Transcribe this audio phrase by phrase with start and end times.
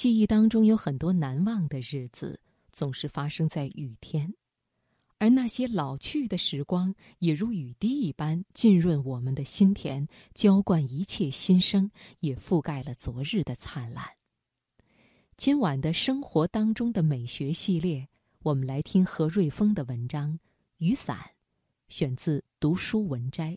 [0.00, 2.40] 记忆当中有很多难忘的日子，
[2.72, 4.32] 总是发生在雨天，
[5.18, 11.90] 而那些老去的时光，也如雨滴一般浸润我们的心田，浇灌一切新生，
[12.20, 14.02] 也覆盖了昨日的灿烂。
[15.36, 18.08] 今晚的生活当中的美学系列，
[18.42, 20.32] 我们来听何瑞峰的文章
[20.78, 21.18] 《雨伞》，
[21.90, 23.52] 选自《读书文摘》。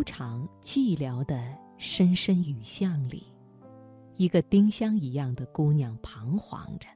[0.00, 3.22] 悠长寂寥的深深雨巷里，
[4.16, 6.88] 一个丁香一样的姑娘彷徨着。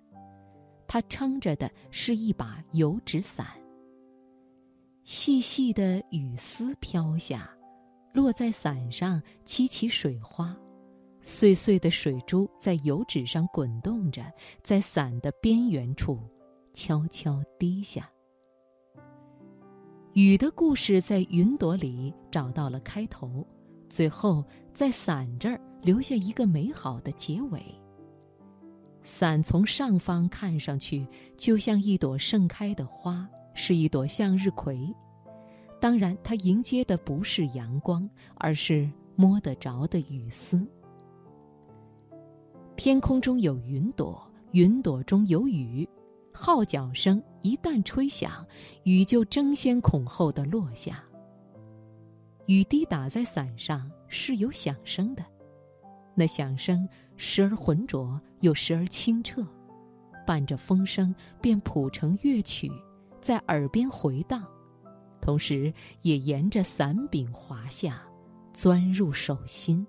[0.87, 3.47] 她撑着的是一把油纸伞。
[5.03, 7.55] 细细的雨丝飘下，
[8.15, 10.57] 落在伞上，激起水花。
[11.21, 14.25] 碎碎的水珠在油纸上滚动着，
[14.63, 16.19] 在伞的边缘处
[16.73, 18.11] 悄悄滴下。
[20.15, 23.45] 雨的故事在云朵里找到了开头，
[23.89, 27.61] 最后在伞这儿留下一个美好的结尾。
[29.03, 31.05] 伞从上方看上去
[31.37, 34.89] 就像一朵盛开的花，是一朵向日葵。
[35.81, 40.65] 当然，它迎接的不是阳光，而是摸得着的雨丝。
[42.77, 45.89] 天空中有云朵，云朵中有雨。
[46.33, 48.45] 号角声一旦吹响，
[48.85, 51.05] 雨就争先恐后的落下。
[52.47, 55.23] 雨滴打在伞上是有响声的，
[56.15, 59.47] 那响声时而浑浊，又时而清澈，
[60.27, 62.73] 伴着风声便谱成乐曲，
[63.21, 64.43] 在耳边回荡，
[65.21, 68.03] 同时也沿着伞柄滑下，
[68.55, 69.87] 钻入手心。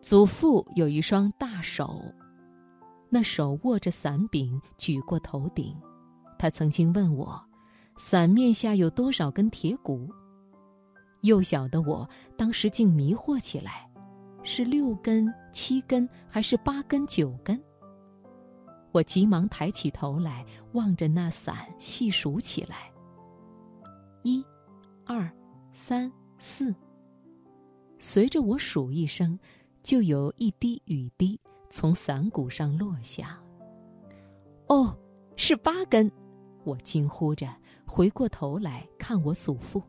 [0.00, 2.02] 祖父有一双大手。
[3.08, 5.76] 那手握着伞柄，举过头顶。
[6.38, 7.40] 他曾经问我
[7.96, 10.08] ：“伞面下有多少根铁骨？”
[11.22, 13.88] 幼小的我当时竟迷惑起来：
[14.42, 17.58] 是六根、七根，还是八根、九根？
[18.92, 22.92] 我急忙抬起头来，望着那伞，细数起来：
[24.22, 24.44] 一、
[25.06, 25.30] 二、
[25.72, 26.74] 三、四。
[27.98, 29.38] 随着我数一声，
[29.82, 31.40] 就有一滴雨滴。
[31.74, 33.36] 从伞骨上落下。
[34.68, 34.96] 哦，
[35.34, 36.08] 是八根！
[36.62, 37.52] 我惊呼着，
[37.84, 39.82] 回过头来看我祖父，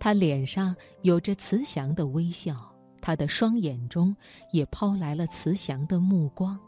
[0.00, 4.12] 他脸上有着慈祥的微笑，他的双眼中
[4.52, 6.58] 也抛来了慈祥的目光。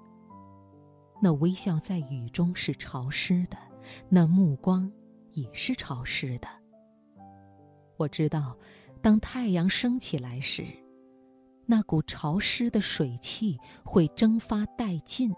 [1.20, 3.58] 那微笑在雨中是潮湿的，
[4.08, 4.88] 那目光
[5.32, 6.46] 也是潮湿的。
[7.96, 8.56] 我知道，
[9.02, 10.64] 当太阳升起来时。
[11.66, 15.32] 那股潮湿的水汽会蒸发殆尽，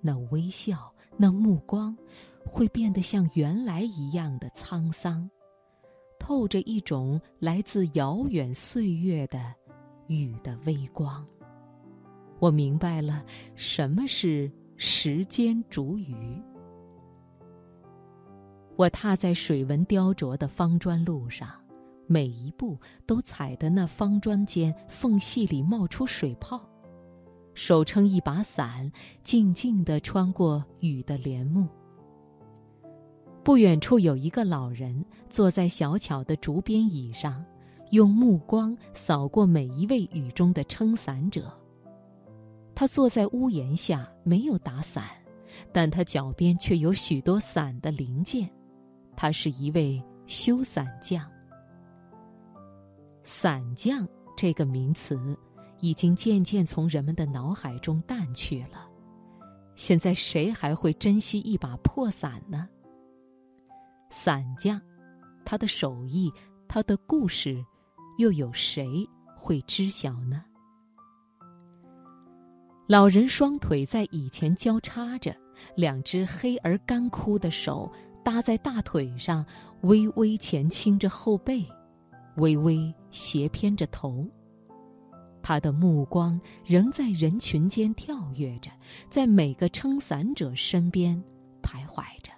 [0.00, 1.96] 那微笑，那目光，
[2.44, 5.30] 会变得像原来一样的沧桑，
[6.18, 9.54] 透着一种来自遥远岁月的
[10.08, 11.24] 雨的微光。
[12.40, 13.24] 我明白了
[13.54, 16.42] 什么是时间煮雨。
[18.76, 21.50] 我踏在水纹雕琢的方砖路上。
[22.08, 22.76] 每一步
[23.06, 26.60] 都踩得那方砖间缝隙里冒出水泡，
[27.52, 28.90] 手撑一把伞，
[29.22, 31.68] 静静地穿过雨的帘幕。
[33.44, 37.44] 不远处有一个老人坐在小巧的竹编椅上，
[37.90, 41.52] 用目光扫过每一位雨中的撑伞者。
[42.74, 45.04] 他坐在屋檐下，没有打伞，
[45.72, 48.48] 但他脚边却有许多伞的零件。
[49.14, 51.28] 他是一位修伞匠。
[53.28, 55.38] 伞匠这个名词，
[55.80, 58.88] 已经渐渐从人们的脑海中淡去了。
[59.76, 62.66] 现在谁还会珍惜一把破伞呢？
[64.08, 64.80] 伞匠，
[65.44, 66.32] 他的手艺，
[66.66, 67.62] 他的故事，
[68.16, 70.42] 又有谁会知晓呢？
[72.86, 75.36] 老人双腿在椅前交叉着，
[75.76, 77.92] 两只黑而干枯的手
[78.24, 79.44] 搭在大腿上，
[79.82, 81.62] 微微前倾着后背。
[82.38, 84.26] 微微斜偏着头，
[85.42, 88.70] 他的目光仍在人群间跳跃着，
[89.10, 91.22] 在每个撑伞者身边
[91.62, 92.32] 徘徊着。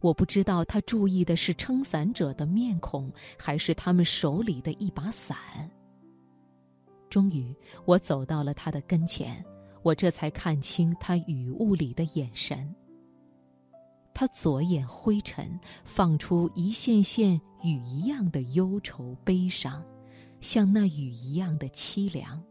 [0.00, 5.36] 我不知道他注意的是撑伞者的面孔，还是他们手里的一把伞。
[7.10, 7.54] 终于，
[7.84, 9.44] 我走到了他的跟前，
[9.82, 12.72] 我这才看清他雨雾里的眼神。
[14.18, 15.48] 他左眼灰尘，
[15.84, 19.80] 放出一线线雨一样的忧愁悲伤，
[20.40, 22.42] 像那雨一样的凄凉。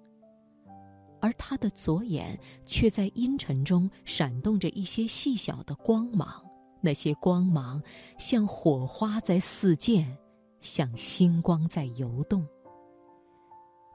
[1.19, 6.41] 而他的左眼却在阴沉中闪动着一些细小的光芒，
[6.79, 7.83] 那些光芒
[8.17, 10.17] 像火花在四溅，
[10.61, 12.47] 像星光在游动。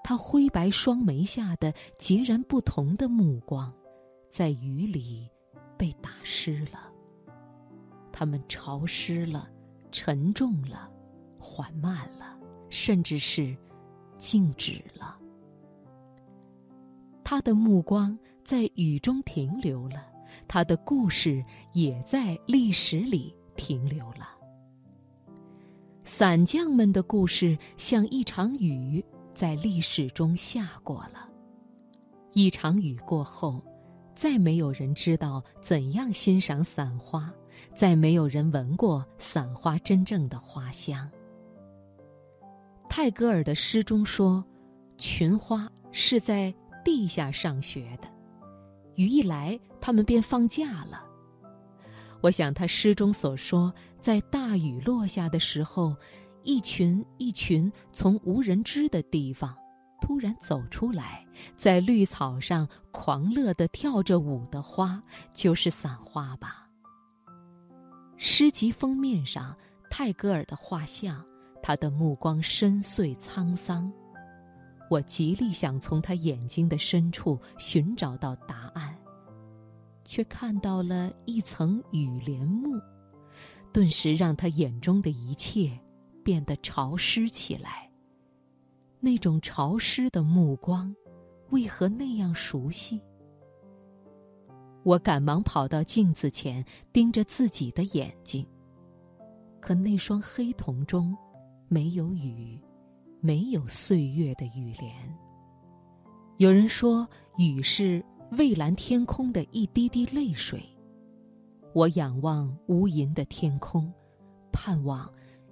[0.04, 3.72] 他灰白双眉下的截然不同的目光，
[4.28, 5.26] 在雨里
[5.78, 6.91] 被打湿了。
[8.12, 9.48] 它们潮湿了，
[9.90, 10.90] 沉重了，
[11.38, 12.38] 缓慢了，
[12.68, 13.56] 甚至是
[14.18, 15.18] 静止了。
[17.24, 20.06] 他的目光在雨中停留了，
[20.46, 21.42] 他的故事
[21.72, 24.28] 也在历史里停留了。
[26.04, 31.28] 伞匠们的故事像一场雨，在历史中下过了。
[32.32, 33.62] 一场雨过后，
[34.14, 37.32] 再没有人知道怎样欣赏伞花，
[37.74, 41.10] 再没有人闻过伞花真正的花香。
[42.88, 44.44] 泰戈尔的诗中说
[44.98, 46.52] ：“群花是在。”
[46.84, 48.08] 地下上学的，
[48.96, 51.00] 雨一来，他们便放假了。
[52.20, 55.94] 我想他诗中所说，在大雨落下的时候，
[56.42, 59.56] 一群一群从无人知的地方
[60.00, 61.24] 突然走出来，
[61.54, 65.00] 在绿草上狂乐地跳着舞的花，
[65.32, 66.68] 就是伞花吧。
[68.24, 69.52] 诗集封面上，
[69.90, 71.26] 泰戈尔的画像，
[71.60, 73.92] 他的目光深邃沧桑。
[74.88, 78.96] 我极力想从他眼睛的深处寻找到答案，
[80.04, 82.80] 却看到了一层雨帘幕，
[83.72, 85.76] 顿时让他眼中的一切
[86.22, 87.90] 变得潮湿起来。
[89.00, 90.94] 那种潮湿的目光，
[91.50, 93.02] 为何那样熟悉？
[94.82, 98.46] 我赶忙跑到镜子前，盯着自己的眼睛，
[99.60, 101.16] 可那双黑瞳中
[101.68, 102.60] 没有雨。
[103.24, 104.92] 没有岁月的雨帘。
[106.38, 110.60] 有人说，雨是蔚蓝天空的一滴滴泪水。
[111.72, 113.88] 我仰望无垠的天空，
[114.52, 115.08] 盼望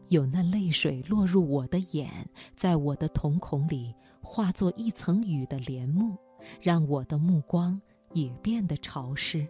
[0.09, 2.11] 有那泪水落入我的眼，
[2.57, 6.17] 在我的瞳孔里化作一层雨的帘幕，
[6.61, 7.81] 让我的目光
[8.13, 9.47] 也变得潮湿，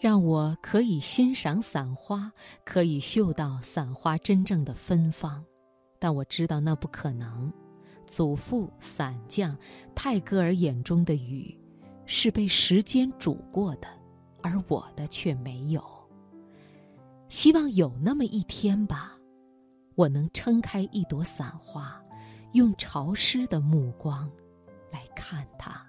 [0.00, 2.32] 让我可以欣赏伞花，
[2.64, 5.44] 可以嗅到伞花真正的芬芳。
[5.98, 7.52] 但我知道那不可能。
[8.06, 9.56] 祖父伞匠
[9.94, 11.56] 泰戈尔眼中的雨，
[12.06, 13.86] 是被时间煮过的，
[14.42, 15.84] 而我的却没有。
[17.28, 19.16] 希望有那么一天吧，
[19.94, 22.02] 我能撑开一朵伞花，
[22.54, 24.28] 用潮湿的目光
[24.90, 25.86] 来看它。